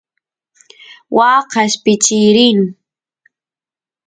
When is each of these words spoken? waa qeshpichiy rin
waa 1.17 1.39
qeshpichiy 1.51 2.27
rin 2.35 2.59